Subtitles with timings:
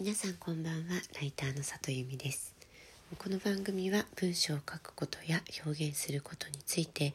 [0.00, 1.00] 皆さんこんばんは。
[1.14, 2.52] ライターの里由美です。
[3.16, 7.14] この番組は文章を書くことや表現することについて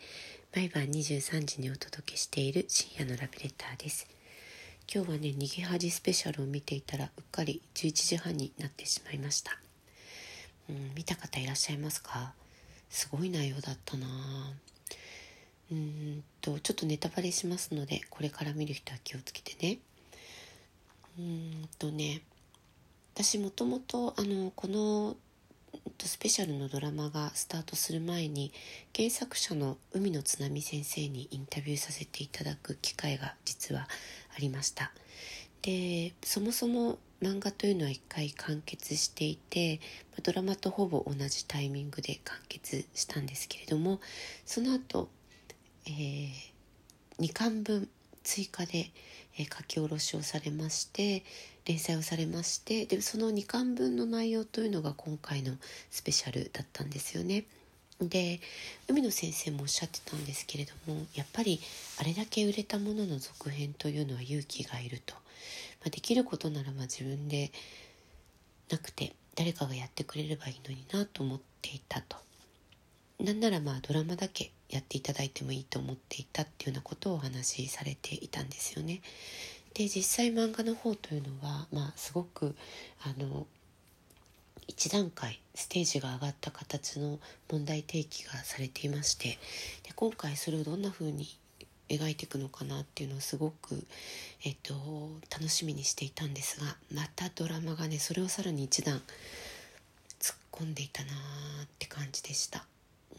[0.56, 4.08] 毎晩23時にお届けしている深夜のラブレターです。
[4.92, 9.60] 今日はね逃げ恥スペシャルを見ていたらうっかり11時半になってしまいました。
[10.70, 12.32] うん見た方いらっしゃいますか？
[12.90, 14.08] すごい内容だったな。
[15.70, 19.80] うんとちょっとネタバレしますのでこれから見る人は気をつけてね。
[21.20, 22.22] うんとね
[23.22, 25.18] 私もともとあのこの
[26.02, 28.54] スペシャルのドラマがスタートする前に
[28.96, 33.90] 原作者の海野津波先生にインタビューさせていただく機会が実は
[34.34, 34.94] ありました。
[35.64, 39.82] でそもそも漫画というのは一回完結していて
[40.24, 44.00] ドラマとほぼ同じタイミングで完結したんですけれども
[44.46, 45.10] その後、
[45.86, 46.32] えー、
[47.20, 47.90] 2巻分
[48.24, 48.92] 追加で、
[49.38, 51.24] えー、書き下ろしをされまして
[51.66, 55.54] 連載をされましてでその2巻分の内容というのが今回の
[55.92, 57.46] スペシャルだったんですよね。
[58.02, 58.40] で
[58.88, 61.60] 海野先生もおっしゃってたんですけれどもやっぱり
[62.00, 65.20] あれだけ売れたものの続編というのは勇気がいると、ま
[65.88, 67.52] あ、できることならば自分で
[68.70, 72.16] なくて誰かがやってくれればいいのになと思っていたと
[73.20, 79.02] なんならまあドラマだけやっていただいてもいいと思っていたっていうようなことをお話しされていたんですよね。
[79.74, 82.56] で実際漫画の方というのは、まあ、すごく
[83.04, 83.46] あの
[84.68, 87.20] 一段階ステージが上がった形の
[87.52, 89.38] 問題提起がされていまして
[89.84, 91.28] で今回それをどんな風に
[91.90, 93.84] 描いていくのかなっていうのをすごく、
[94.46, 94.74] えっと、
[95.32, 99.02] 楽しみにしていたんですがまたドラマがねそれをさらに一段
[100.20, 101.14] 突っ込んでいたなー
[101.66, 102.66] って感じでした。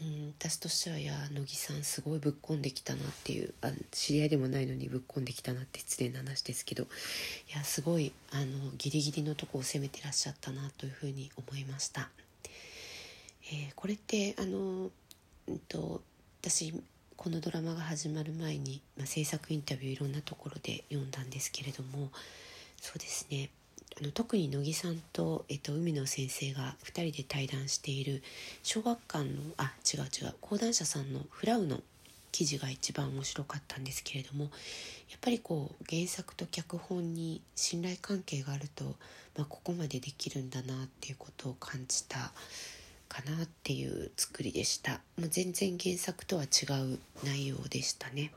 [0.01, 6.87] うん、私としてはいや乃木さんすごいぶっこんできたなっていうあ知り合いでもないのにぶっこんできたなって失礼な話ですけどい
[7.55, 12.09] やすごいあのギリギリのとこを攻めてらっしゃったなというふうに思いました。
[13.53, 14.89] えー、これってあの、
[15.47, 16.01] うんと、
[16.41, 16.73] 私
[17.17, 22.09] このドラマが始まる前に、まあ、制作インタビューいろんなところで読んだんですけれども
[22.81, 23.49] そうですね
[24.01, 28.23] あの特に乃木さんと、えっと、海野先生が2人で対談している
[28.63, 31.81] 小学館のあ違う違う講談社さんのフラウの
[32.31, 34.51] 記事が一番面白かったんですけれどもやっ
[35.21, 38.85] ぱりこう原作と脚本に信頼関係があると、
[39.37, 42.31] まあ、ここまでできるんだなっていうことを感じた
[43.07, 46.47] かなっていう作りでしたもう全然原作とは違
[46.93, 48.31] う内容でしたね。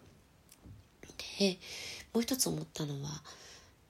[1.38, 1.58] で
[2.12, 3.22] もう一つ思ったのは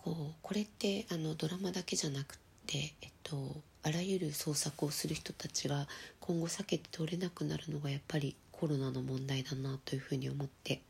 [0.05, 3.37] こうこれってあのドラマだけじゃなくて、えっと、
[3.83, 5.89] あらゆる創作をする人たちが
[6.21, 10.83] 今後避けて通れなくなるのがやっぱりコロナの問題だなというふうに思って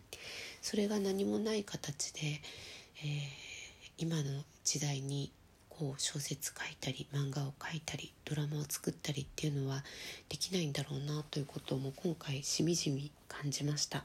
[0.60, 3.20] それが何もない形で、えー、
[3.98, 5.30] 今の時代に
[5.68, 9.84] こう小説書いたり漫画を書いたりドラマを作ったりっていうのは
[10.28, 14.04] できないんだろうなということも今回しみじみ感じました。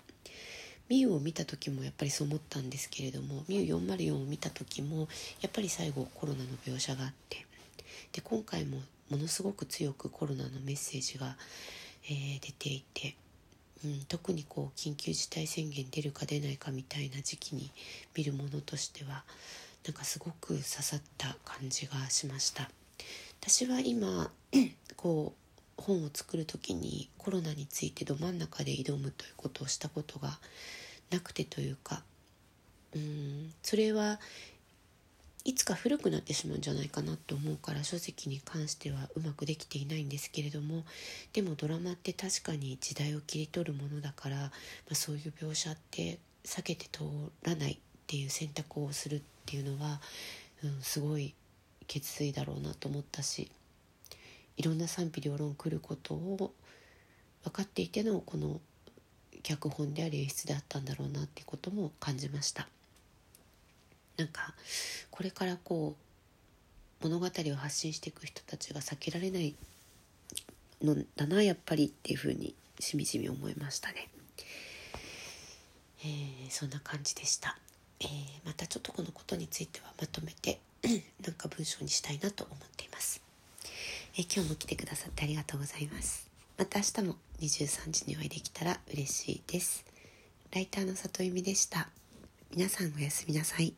[0.89, 5.07] ミュウを見た時もやっぱりそう思ったんですけれどもミュウ404を見た時も
[5.41, 7.45] やっぱり最後コロナの描写があって
[8.11, 8.79] で今回も
[9.09, 11.35] ものすごく強くコロナのメッセージが、
[12.05, 13.15] えー、出ていて、
[13.83, 17.71] うん、特にこう緊急事態宣言出るか出ないかみたいな時期に
[18.15, 19.23] 見るものとしては
[19.85, 22.69] なんかすごく刺さった感じがしました。
[23.41, 24.29] 私は今
[24.97, 25.38] こう
[25.81, 30.39] 本を作る時にコロナについてど真ん中で挑むということをしたことが
[31.11, 32.03] なくてというか
[32.95, 34.19] うんそれは
[35.45, 40.83] いつか古くなってしまうんじゃないかなと思うから書籍に関してはうまくできていないんですけれども
[41.33, 44.51] でもドラマって確かに時代を切り取るものだから、ま
[44.91, 47.03] あ、そういう描写って避けて通
[47.43, 50.01] らないっていう選択をするっていうのは、
[50.63, 51.33] うん、すごい
[51.87, 53.49] 決意だろうなと思ったし
[54.59, 56.53] いろんな賛否両論来ることを
[57.45, 58.59] 分かっていてのこの
[59.41, 62.67] 脚本であり演出であったんだろうなっていうことも感じました。
[64.17, 64.53] なんか
[65.09, 65.95] これからこ
[67.01, 69.55] う物語を発信していく人たちが避けられない
[70.83, 74.09] のだなやっぱりっていうふうにしみじみ思いましたね、
[76.03, 77.57] えー、そんな感じでした、
[78.01, 78.07] えー、
[78.45, 80.59] またちょっとこのことについてはまとめて
[81.25, 83.21] なんか文章にしたいなと思っています、
[84.17, 89.85] え、今日も来てくださってありがとうございますまた明日も23時にお会いできたら嬉しいです。
[90.53, 91.87] ライターの里由美でした。
[92.53, 93.73] 皆さんおやすみなさい。